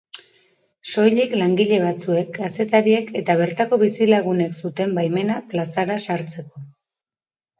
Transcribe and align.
Soilik 0.91 1.33
langile 1.41 1.77
batzuek, 1.81 2.31
kazetariek 2.37 3.11
eta 3.21 3.35
bertako 3.43 3.79
bizilagunek 3.83 4.57
zuten 4.63 4.97
baimena 5.01 5.37
plazara 5.51 5.99
sartzeko. 6.07 6.65